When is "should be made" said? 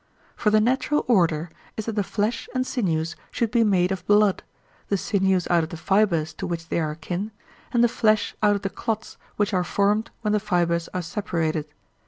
3.29-3.91